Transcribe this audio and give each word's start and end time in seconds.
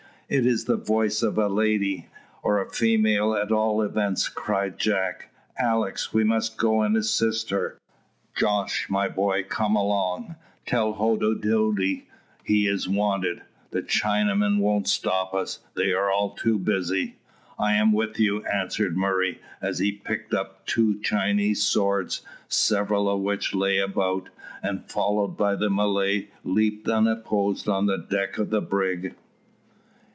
"It 0.33 0.45
is 0.45 0.63
the 0.63 0.77
voice 0.77 1.23
of 1.23 1.37
a 1.37 1.49
lady, 1.49 2.07
or 2.41 2.61
a 2.61 2.69
female 2.71 3.33
at 3.35 3.51
all 3.51 3.81
events," 3.81 4.29
cried 4.29 4.79
Jack. 4.79 5.27
"Alick, 5.59 5.97
we 6.13 6.23
must 6.23 6.55
go 6.55 6.83
and 6.83 6.95
assist 6.95 7.49
her. 7.49 7.77
Jos, 8.33 8.85
my 8.87 9.09
boy, 9.09 9.43
come 9.43 9.75
along. 9.75 10.37
Tell 10.65 10.93
Hoddidoddi 10.93 12.05
he 12.45 12.65
is 12.65 12.87
wanted. 12.87 13.41
The 13.71 13.81
Chinamen 13.81 14.59
won't 14.59 14.87
stop 14.87 15.33
us, 15.33 15.59
they 15.75 15.91
are 15.91 16.09
all 16.09 16.29
too 16.29 16.57
busy." 16.57 17.17
"I 17.59 17.73
am 17.73 17.91
with 17.91 18.17
you," 18.17 18.41
answered 18.45 18.95
Murray, 18.95 19.41
as 19.61 19.79
they 19.79 19.91
picked 19.91 20.33
up 20.33 20.65
two 20.65 21.01
Chinese 21.01 21.61
swords, 21.61 22.21
several 22.47 23.09
of 23.09 23.19
which 23.19 23.53
lay 23.53 23.79
about, 23.79 24.29
and, 24.63 24.89
followed 24.89 25.35
by 25.35 25.55
the 25.57 25.69
Malay, 25.69 26.29
leaped 26.45 26.87
unopposed 26.87 27.67
on 27.67 27.85
the 27.87 27.97
deck 27.97 28.37
of 28.37 28.49
the 28.49 28.61
brig. 28.61 29.15